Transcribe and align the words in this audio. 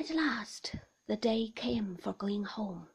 At 0.00 0.08
last 0.08 0.76
the 1.08 1.16
day 1.18 1.50
came 1.50 1.94
for 1.94 2.14
going 2.14 2.44
home. 2.44 2.88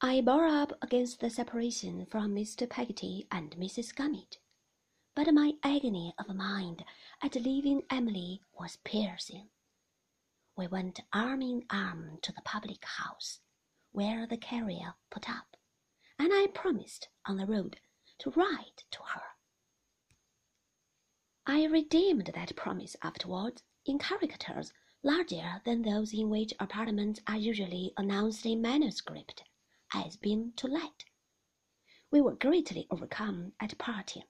I 0.00 0.22
bore 0.22 0.46
up 0.46 0.72
against 0.80 1.20
the 1.20 1.28
separation 1.28 2.06
from 2.06 2.34
Mr. 2.34 2.66
Peggotty 2.66 3.26
and 3.30 3.54
Mrs. 3.58 3.94
Gummidge, 3.94 4.38
but 5.14 5.30
my 5.34 5.52
agony 5.62 6.14
of 6.18 6.34
mind 6.34 6.86
at 7.22 7.34
leaving 7.34 7.82
Emily 7.90 8.40
was 8.58 8.78
piercing. 8.82 9.50
We 10.56 10.68
went 10.68 11.02
arm 11.12 11.42
in 11.42 11.66
arm 11.68 12.18
to 12.22 12.32
the 12.32 12.40
public 12.46 12.82
house, 12.82 13.40
where 13.92 14.26
the 14.26 14.38
carrier 14.38 14.94
put 15.10 15.28
up, 15.28 15.54
and 16.18 16.30
I 16.32 16.46
promised 16.54 17.08
on 17.26 17.36
the 17.36 17.44
road 17.44 17.78
to 18.20 18.30
write 18.30 18.84
to 18.92 19.02
her. 19.02 19.22
I 21.44 21.64
redeemed 21.64 22.30
that 22.32 22.56
promise 22.56 22.96
afterwards 23.02 23.62
in 23.84 23.98
caricatures 23.98 24.72
larger 25.02 25.62
than 25.64 25.80
those 25.80 26.12
in 26.12 26.28
which 26.28 26.52
apartments 26.60 27.20
are 27.26 27.36
usually 27.36 27.92
announced 27.96 28.44
in 28.44 28.60
manuscript 28.60 29.42
as 29.94 30.16
being 30.18 30.52
to 30.52 30.66
let. 30.66 31.04
We 32.10 32.20
were 32.20 32.34
greatly 32.34 32.86
overcome 32.90 33.54
at 33.58 33.78
parting, 33.78 34.24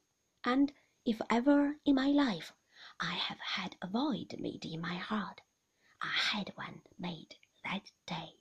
and 0.44 0.72
if 1.04 1.20
ever 1.28 1.76
in 1.84 1.96
my 1.96 2.08
life 2.08 2.52
I 3.00 3.14
have 3.14 3.40
had 3.40 3.76
a 3.82 3.88
void 3.88 4.36
made 4.38 4.64
in 4.64 4.80
my 4.80 4.94
heart, 4.94 5.40
I 6.00 6.12
had 6.12 6.52
one 6.54 6.82
made 6.98 7.34
that 7.64 7.90
day. 8.06 8.34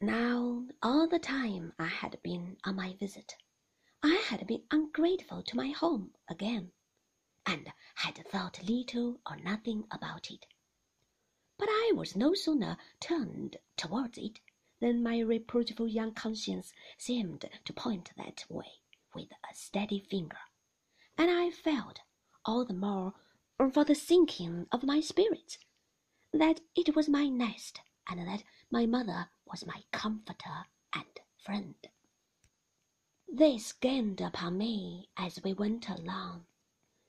Now, 0.00 0.66
all 0.82 1.06
the 1.06 1.18
time 1.18 1.74
I 1.78 1.88
had 1.88 2.22
been 2.22 2.56
on 2.64 2.76
my 2.76 2.94
visit, 2.94 3.36
I 4.02 4.14
had 4.14 4.46
been 4.46 4.64
ungrateful 4.70 5.42
to 5.42 5.56
my 5.56 5.68
home 5.68 6.14
again, 6.28 6.72
and 7.44 7.70
had 7.96 8.26
thought 8.28 8.62
little 8.62 9.20
or 9.26 9.36
nothing 9.36 9.84
about 9.90 10.30
it. 10.30 10.46
But 11.60 11.68
I 11.68 11.92
was 11.94 12.16
no 12.16 12.32
sooner 12.32 12.78
turned 13.00 13.58
towards 13.76 14.16
it 14.16 14.40
than 14.80 15.02
my 15.02 15.18
reproachful 15.18 15.86
young 15.86 16.14
conscience 16.14 16.72
seemed 16.96 17.44
to 17.66 17.72
point 17.74 18.12
that 18.16 18.46
way 18.48 18.80
with 19.14 19.30
a 19.30 19.54
steady 19.54 20.00
finger, 20.00 20.38
and 21.18 21.30
I 21.30 21.50
felt 21.50 22.00
all 22.46 22.64
the 22.64 22.72
more 22.72 23.12
for 23.74 23.84
the 23.84 23.94
sinking 23.94 24.68
of 24.72 24.84
my 24.84 25.00
spirits 25.00 25.58
that 26.32 26.62
it 26.74 26.96
was 26.96 27.10
my 27.10 27.28
nest 27.28 27.82
and 28.08 28.26
that 28.26 28.42
my 28.70 28.86
mother 28.86 29.28
was 29.44 29.66
my 29.66 29.84
comforter 29.92 30.64
and 30.94 31.20
friend. 31.36 31.76
This 33.28 33.74
gained 33.74 34.22
upon 34.22 34.56
me 34.56 35.10
as 35.14 35.42
we 35.44 35.52
went 35.52 35.90
along, 35.90 36.46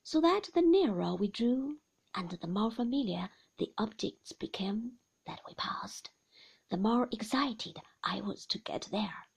so 0.02 0.20
that 0.20 0.50
the 0.52 0.60
nearer 0.60 1.14
we 1.14 1.28
drew 1.28 1.78
and 2.14 2.28
the 2.32 2.46
more 2.46 2.70
familiar 2.70 3.30
the 3.58 3.72
objects 3.76 4.32
became 4.32 4.98
that 5.26 5.40
we 5.46 5.54
passed, 5.54 6.10
the 6.70 6.76
more 6.76 7.08
excited 7.12 7.78
I 8.02 8.20
was 8.20 8.46
to 8.46 8.58
get 8.58 8.88
there, 8.90 9.28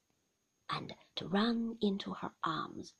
and 0.69 0.95
to 1.15 1.27
run 1.27 1.77
into 1.81 2.13
her 2.13 2.31
arms. 2.43 2.93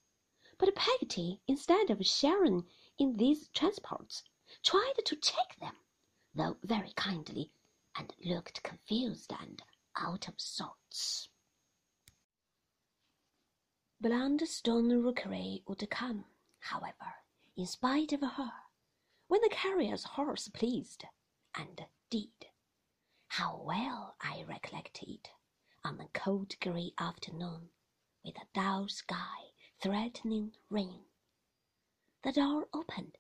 But 0.58 0.76
Peggotty, 0.76 1.42
instead 1.48 1.90
of 1.90 2.06
sharing 2.06 2.68
in 2.98 3.18
these 3.18 3.48
transports, 3.50 4.24
tried 4.64 4.96
to 5.06 5.16
check 5.16 5.58
them, 5.60 5.76
though 6.34 6.58
very 6.64 6.92
kindly, 6.94 7.52
and 7.96 8.14
looked 8.24 8.62
confused 8.64 9.32
and 9.40 9.64
out 9.96 10.28
of 10.28 10.40
sorts. 10.40 11.30
Blunderstone 14.02 15.02
Rookery 15.02 15.64
would 15.66 15.90
come, 15.90 16.26
however, 16.60 17.16
in 17.56 17.66
spite 17.66 18.12
of 18.12 18.22
her 18.22 18.52
when 19.28 19.42
the 19.42 19.50
carrier's 19.50 20.04
horse 20.04 20.48
pleased, 20.50 21.06
and 21.56 21.86
did. 22.10 22.48
How 23.28 23.62
well 23.64 24.16
I 24.22 24.44
recollect 24.48 25.04
it 25.04 25.30
on 25.84 26.00
a 26.00 26.08
cold 26.18 26.60
grey 26.60 26.94
afternoon, 26.98 27.70
with 28.24 28.36
a 28.38 28.48
dull 28.54 28.88
sky 28.88 29.52
threatening 29.82 30.54
rain. 30.70 31.06
The 32.24 32.32
door 32.32 32.68
opened, 32.74 33.18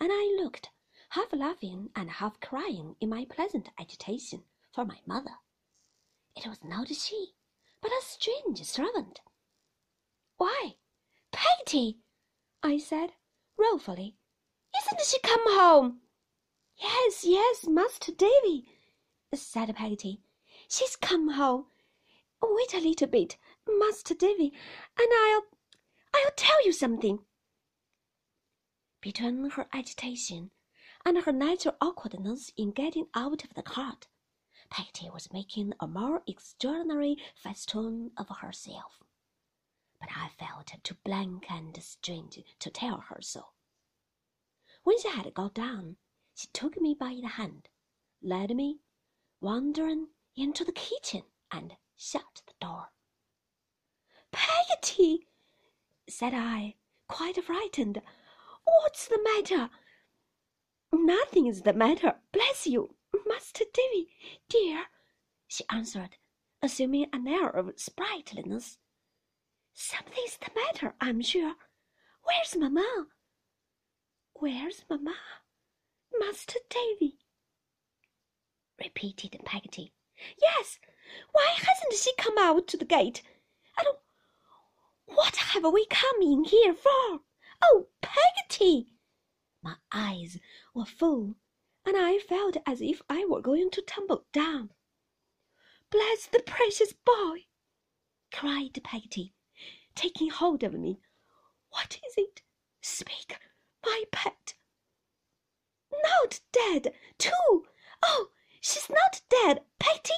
and 0.00 0.10
I 0.12 0.36
looked, 0.42 0.70
half 1.10 1.32
laughing 1.32 1.90
and 1.96 2.10
half 2.10 2.40
crying 2.40 2.96
in 3.00 3.08
my 3.08 3.24
pleasant 3.24 3.68
agitation, 3.78 4.44
for 4.72 4.84
my 4.84 5.00
mother. 5.06 5.38
It 6.36 6.46
was 6.46 6.62
not 6.62 6.88
she, 6.88 7.34
but 7.80 7.90
a 7.90 8.02
strange 8.02 8.62
servant. 8.62 9.20
Why, 10.36 10.76
Peggotty, 11.32 11.98
I 12.62 12.78
said, 12.78 13.14
ruefully, 13.56 14.16
isn't 14.86 15.00
she 15.04 15.18
come 15.18 15.42
home? 15.46 16.00
Yes, 16.76 17.24
yes, 17.24 17.66
Master 17.66 18.12
Davy, 18.12 18.66
said 19.34 19.74
Peggotty. 19.74 20.20
She's 20.68 20.94
come 20.94 21.30
home. 21.30 21.66
Wait 22.40 22.72
a 22.72 22.78
little 22.78 23.08
bit, 23.08 23.36
Master 23.68 24.14
Davy, 24.14 24.52
and 24.96 25.08
I'll 25.12 25.42
I'll 26.14 26.30
tell 26.36 26.64
you 26.64 26.72
something. 26.72 27.18
Between 29.00 29.50
her 29.50 29.66
agitation 29.72 30.52
and 31.04 31.18
her 31.18 31.32
natural 31.32 31.76
awkwardness 31.80 32.52
in 32.56 32.70
getting 32.70 33.08
out 33.14 33.42
of 33.42 33.54
the 33.54 33.62
cart, 33.62 34.06
Peggotty 34.70 35.10
was 35.10 35.32
making 35.32 35.72
a 35.80 35.88
more 35.88 36.22
extraordinary 36.28 37.16
festoon 37.34 38.12
of 38.16 38.28
herself. 38.28 39.02
But 39.98 40.10
I 40.14 40.28
felt 40.38 40.70
too 40.84 40.96
blank 41.02 41.50
and 41.50 41.76
strange 41.82 42.38
to 42.60 42.70
tell 42.70 43.00
her 43.08 43.20
so. 43.20 43.46
When 44.86 45.00
she 45.00 45.08
had 45.08 45.34
got 45.34 45.54
down, 45.54 45.96
she 46.36 46.46
took 46.52 46.80
me 46.80 46.94
by 46.94 47.18
the 47.20 47.26
hand, 47.26 47.68
led 48.22 48.54
me, 48.54 48.82
wandering, 49.40 50.10
into 50.36 50.64
the 50.64 50.70
kitchen, 50.70 51.24
and 51.50 51.76
shut 51.96 52.42
the 52.46 52.52
door. 52.60 52.92
Peggotty, 54.30 55.26
said 56.08 56.34
I, 56.34 56.76
quite 57.08 57.42
frightened, 57.42 58.00
what's 58.62 59.08
the 59.08 59.20
matter? 59.24 59.70
Nothing's 60.92 61.62
the 61.62 61.72
matter, 61.72 62.20
bless 62.30 62.68
you, 62.68 62.94
Master 63.26 63.64
Davy, 63.74 64.14
dear, 64.48 64.84
she 65.48 65.64
answered, 65.68 66.16
assuming 66.62 67.08
an 67.12 67.26
air 67.26 67.50
of 67.50 67.72
sprightliness. 67.76 68.78
Something's 69.72 70.38
the 70.38 70.52
matter, 70.54 70.94
I'm 71.00 71.22
sure. 71.22 71.56
Where's 72.22 72.54
mamma? 72.56 73.08
Where's 74.38 74.84
mamma? 74.90 75.16
Master 76.18 76.58
Davy? 76.68 77.18
repeated 78.78 79.40
Peggotty. 79.46 79.94
Yes, 80.38 80.78
why 81.32 81.54
hasn't 81.56 81.94
she 81.94 82.14
come 82.16 82.36
out 82.36 82.66
to 82.68 82.76
the 82.76 82.84
gate? 82.84 83.22
And 83.78 83.96
what 85.06 85.36
have 85.36 85.64
we 85.72 85.86
come 85.86 86.20
in 86.20 86.44
here 86.44 86.74
for? 86.74 87.22
Oh, 87.62 87.88
Peggotty! 88.02 88.92
My 89.62 89.76
eyes 89.90 90.38
were 90.74 90.84
full, 90.84 91.36
and 91.86 91.96
I 91.96 92.18
felt 92.18 92.58
as 92.66 92.82
if 92.82 93.00
I 93.08 93.24
were 93.24 93.40
going 93.40 93.70
to 93.70 93.80
tumble 93.80 94.26
down. 94.32 94.74
Bless 95.90 96.26
the 96.26 96.42
precious 96.42 96.92
boy! 96.92 97.46
cried 98.30 98.78
Peggotty, 98.84 99.32
taking 99.94 100.28
hold 100.28 100.62
of 100.62 100.74
me. 100.74 101.00
What 101.70 101.98
is 102.06 102.14
it? 102.18 102.42
Speak! 102.82 103.38
My 103.86 104.02
pet. 104.10 104.54
Not 105.92 106.40
dead, 106.50 106.92
too! 107.18 107.68
Oh, 108.02 108.32
she's 108.60 108.90
not 108.90 109.22
dead, 109.28 109.64
Peggotty! 109.78 110.12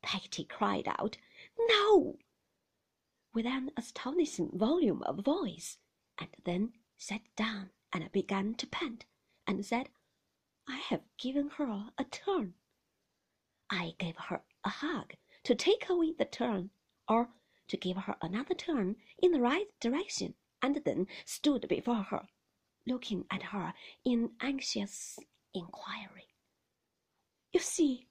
Peggotty 0.00 0.44
cried 0.44 0.88
out, 0.88 1.18
No! 1.68 2.18
with 3.34 3.44
an 3.44 3.70
astonishing 3.76 4.50
volume 4.54 5.02
of 5.02 5.26
voice, 5.26 5.76
and 6.16 6.30
then 6.44 6.72
sat 6.96 7.20
down 7.36 7.70
and 7.92 8.10
began 8.12 8.54
to 8.54 8.66
pant, 8.66 9.04
and 9.46 9.66
said, 9.66 9.90
I 10.66 10.76
have 10.76 11.04
given 11.18 11.50
her 11.50 11.90
a 11.98 12.04
turn. 12.04 12.54
I 13.68 13.94
gave 13.98 14.16
her 14.16 14.42
a 14.64 14.70
hug 14.70 15.16
to 15.42 15.54
take 15.54 15.90
away 15.90 16.12
the 16.12 16.24
turn, 16.24 16.70
or 17.06 17.28
to 17.68 17.76
give 17.76 17.98
her 17.98 18.16
another 18.22 18.54
turn 18.54 18.96
in 19.18 19.32
the 19.32 19.40
right 19.42 19.68
direction 19.80 20.34
and 20.64 20.80
then 20.86 21.06
stood 21.26 21.68
before 21.68 22.04
her, 22.04 22.26
looking 22.86 23.26
at 23.30 23.42
her 23.42 23.74
in 24.02 24.30
anxious 24.40 25.18
inquiry. 25.52 26.28
You 27.52 27.60
see, 27.60 28.08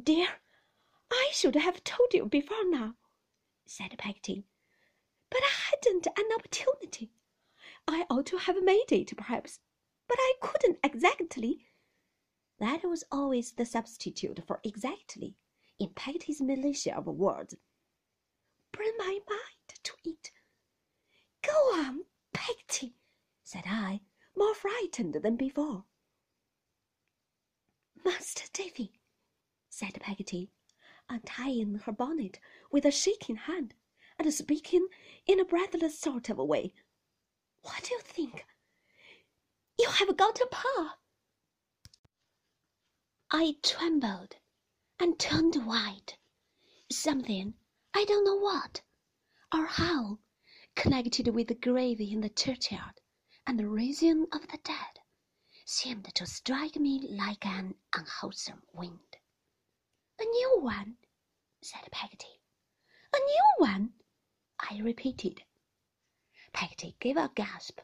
dear, 0.00 0.28
I 1.10 1.30
should 1.32 1.54
have 1.54 1.82
told 1.82 2.12
you 2.12 2.26
before 2.26 2.68
now, 2.68 2.96
said 3.64 3.96
Peggy, 3.96 4.44
but 5.30 5.40
I 5.42 5.52
hadn't 5.70 6.06
an 6.06 6.28
opportunity. 6.38 7.10
I 7.88 8.04
ought 8.10 8.26
to 8.26 8.36
have 8.36 8.62
made 8.62 8.92
it, 8.92 9.16
perhaps, 9.16 9.60
but 10.06 10.18
I 10.20 10.34
couldn't 10.42 10.80
exactly. 10.84 11.60
That 12.58 12.84
was 12.84 13.04
always 13.10 13.52
the 13.52 13.64
substitute 13.64 14.40
for 14.46 14.60
exactly 14.62 15.36
in 15.78 15.88
Peggy's 15.94 16.42
militia 16.42 16.98
of 16.98 17.06
words. 17.06 17.56
Bring 18.72 18.92
my 18.98 19.20
mind 19.26 19.82
to 19.84 19.92
it 20.04 20.30
Go 21.46 21.52
on, 21.74 22.04
Peggotty, 22.32 22.94
said 23.54 23.66
I, 23.68 24.00
more 24.36 24.52
frightened 24.52 25.14
than 25.22 25.36
before. 25.36 25.84
Master 28.04 28.48
Davy, 28.52 29.00
said 29.68 29.94
Peggotty, 30.00 30.50
untying 31.08 31.76
her 31.76 31.92
bonnet 31.92 32.40
with 32.72 32.84
a 32.84 32.90
shaking 32.90 33.36
hand 33.36 33.72
and 34.18 34.34
speaking 34.34 34.88
in 35.28 35.38
a 35.38 35.44
breathless 35.44 36.00
sort 36.00 36.30
of 36.30 36.38
way. 36.38 36.74
What 37.62 37.84
do 37.84 37.94
you 37.94 38.00
think? 38.00 38.44
You 39.78 39.88
have 39.88 40.16
got 40.16 40.40
a 40.40 40.48
pa. 40.50 40.98
I 43.30 43.54
trembled 43.62 44.34
and 44.98 45.16
turned 45.16 45.64
white. 45.64 46.18
Something, 46.90 47.54
I 47.94 48.04
don't 48.04 48.24
know 48.24 48.34
what 48.34 48.82
or 49.54 49.66
how, 49.66 50.18
connected 50.74 51.28
with 51.28 51.46
the 51.46 51.54
grave 51.54 52.00
in 52.00 52.20
the 52.20 52.28
churchyard 52.28 53.00
and 53.46 53.58
the 53.58 53.68
raising 53.68 54.26
of 54.32 54.48
the 54.48 54.58
dead, 54.64 55.00
seemed 55.66 56.14
to 56.14 56.26
strike 56.26 56.76
me 56.76 57.06
like 57.10 57.44
an 57.44 57.74
unwholesome 57.94 58.62
wind. 58.72 59.16
A 60.18 60.24
new 60.24 60.58
one, 60.60 60.96
said 61.62 61.90
Peggotty. 61.90 62.40
A 63.14 63.18
new 63.18 63.52
one, 63.58 63.94
I 64.58 64.78
repeated. 64.78 65.42
Peggotty 66.52 66.96
gave 67.00 67.16
a 67.16 67.30
gasp, 67.34 67.80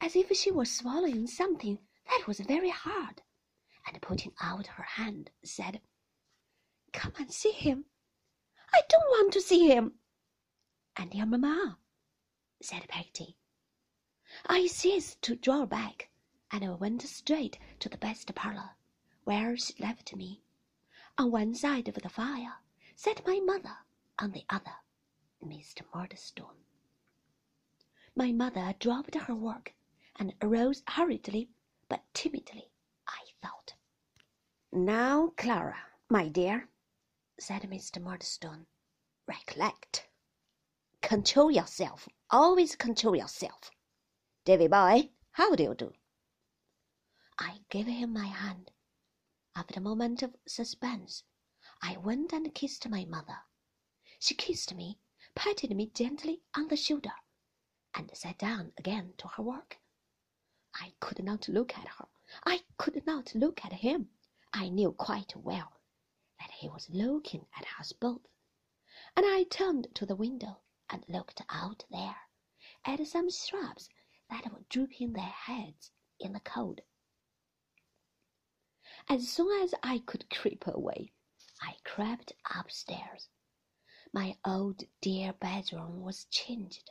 as 0.00 0.14
if 0.14 0.30
she 0.36 0.50
were 0.50 0.64
swallowing 0.64 1.26
something 1.26 1.78
that 2.06 2.26
was 2.26 2.40
very 2.40 2.70
hard, 2.70 3.22
and 3.86 4.02
putting 4.02 4.34
out 4.40 4.66
her 4.66 4.82
hand, 4.82 5.30
said, 5.42 5.80
Come 6.92 7.14
and 7.18 7.32
see 7.32 7.52
him. 7.52 7.86
I 8.72 8.82
don't 8.88 9.08
want 9.08 9.32
to 9.32 9.40
see 9.40 9.68
him. 9.68 10.00
And 10.96 11.14
your 11.14 11.26
mamma, 11.26 11.78
said 12.60 12.88
Peggotty. 12.88 13.36
I 14.46 14.66
ceased 14.66 15.22
to 15.22 15.36
draw 15.36 15.64
back, 15.64 16.10
and 16.50 16.62
I 16.62 16.68
went 16.70 17.00
straight 17.00 17.58
to 17.80 17.88
the 17.88 17.96
best 17.96 18.34
parlour, 18.34 18.76
where 19.24 19.56
she 19.56 19.72
left 19.78 20.14
me. 20.14 20.42
On 21.16 21.30
one 21.30 21.54
side 21.54 21.88
of 21.88 21.94
the 21.94 22.10
fire 22.10 22.56
sat 22.94 23.26
my 23.26 23.40
mother, 23.40 23.78
on 24.18 24.32
the 24.32 24.44
other, 24.50 24.76
Mr. 25.42 25.82
Murdstone. 25.94 26.64
My 28.14 28.30
mother 28.30 28.74
dropped 28.78 29.14
her 29.14 29.34
work 29.34 29.74
and 30.16 30.34
arose 30.42 30.82
hurriedly 30.88 31.48
but 31.88 32.04
timidly, 32.12 32.70
I 33.06 33.24
thought. 33.40 33.76
Now, 34.70 35.32
Clara, 35.38 35.86
my 36.10 36.28
dear, 36.28 36.68
said 37.40 37.62
Mr. 37.62 38.02
Murdstone, 38.02 38.66
recollect. 39.26 40.06
Control 41.00 41.50
yourself. 41.50 42.08
Always 42.30 42.76
control 42.76 43.16
yourself. 43.16 43.70
Davy 44.48 44.66
boy, 44.66 45.00
eh? 45.00 45.08
how 45.32 45.54
do 45.54 45.62
you 45.62 45.74
do? 45.74 45.92
I 47.38 47.60
gave 47.68 47.86
him 47.86 48.14
my 48.14 48.28
hand. 48.28 48.70
After 49.54 49.78
a 49.78 49.82
moment 49.82 50.22
of 50.22 50.36
suspense, 50.46 51.22
I 51.82 51.98
went 51.98 52.32
and 52.32 52.54
kissed 52.54 52.88
my 52.88 53.04
mother. 53.04 53.40
She 54.18 54.32
kissed 54.32 54.72
me, 54.74 55.00
patted 55.34 55.76
me 55.76 55.90
gently 55.92 56.40
on 56.54 56.68
the 56.68 56.78
shoulder, 56.78 57.12
and 57.92 58.10
sat 58.16 58.38
down 58.38 58.72
again 58.78 59.12
to 59.18 59.28
her 59.28 59.42
work. 59.42 59.80
I 60.74 60.94
could 60.98 61.22
not 61.22 61.46
look 61.48 61.76
at 61.76 61.86
her. 61.86 62.08
I 62.46 62.64
could 62.78 63.04
not 63.04 63.34
look 63.34 63.62
at 63.66 63.74
him. 63.74 64.08
I 64.54 64.70
knew 64.70 64.92
quite 64.92 65.36
well 65.36 65.82
that 66.38 66.52
he 66.52 66.70
was 66.70 66.88
looking 66.88 67.44
at 67.54 67.66
us 67.78 67.92
both, 67.92 68.26
and 69.14 69.26
I 69.26 69.44
turned 69.44 69.94
to 69.96 70.06
the 70.06 70.16
window 70.16 70.62
and 70.88 71.04
looked 71.06 71.42
out 71.50 71.84
there 71.90 72.16
at 72.86 73.06
some 73.06 73.28
shrubs 73.28 73.90
that 74.30 74.52
were 74.52 74.64
drooping 74.68 75.12
their 75.12 75.22
heads 75.22 75.90
in 76.20 76.32
the 76.32 76.40
cold. 76.40 76.80
As 79.08 79.28
soon 79.28 79.62
as 79.62 79.74
I 79.82 80.00
could 80.00 80.28
creep 80.30 80.66
away, 80.66 81.12
I 81.62 81.76
crept 81.84 82.32
upstairs. 82.54 83.28
My 84.12 84.36
old 84.44 84.84
dear 85.00 85.32
bedroom 85.32 86.02
was 86.02 86.26
changed, 86.26 86.90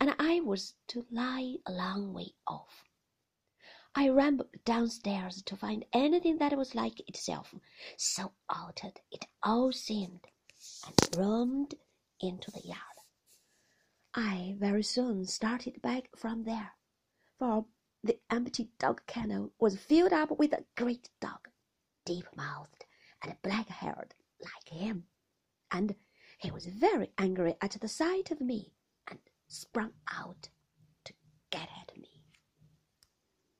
and 0.00 0.14
I 0.18 0.40
was 0.40 0.74
to 0.88 1.06
lie 1.10 1.56
a 1.66 1.72
long 1.72 2.12
way 2.12 2.34
off. 2.46 2.84
I 3.94 4.08
rambled 4.08 4.50
downstairs 4.64 5.42
to 5.42 5.56
find 5.56 5.84
anything 5.92 6.38
that 6.38 6.56
was 6.56 6.74
like 6.74 7.00
itself, 7.08 7.54
so 7.96 8.32
altered 8.48 9.00
it 9.10 9.26
all 9.42 9.72
seemed, 9.72 10.26
and 10.86 11.16
roamed 11.16 11.74
into 12.20 12.50
the 12.50 12.60
yard. 12.60 12.97
I 14.14 14.54
very 14.58 14.82
soon 14.82 15.26
started 15.26 15.82
back 15.82 16.08
from 16.16 16.44
there, 16.44 16.72
for 17.38 17.66
the 18.02 18.18
empty 18.30 18.70
dog 18.78 19.06
kennel 19.06 19.52
was 19.58 19.76
filled 19.76 20.12
up 20.12 20.30
with 20.38 20.52
a 20.52 20.64
great 20.76 21.10
dog, 21.20 21.48
deep 22.04 22.24
mouthed 22.36 22.86
and 23.22 23.40
black 23.42 23.68
haired 23.68 24.14
like 24.40 24.68
him, 24.68 25.06
and 25.70 25.94
he 26.38 26.50
was 26.50 26.66
very 26.66 27.12
angry 27.18 27.56
at 27.60 27.72
the 27.72 27.88
sight 27.88 28.30
of 28.30 28.40
me 28.40 28.74
and 29.06 29.18
sprung 29.46 29.92
out 30.12 30.48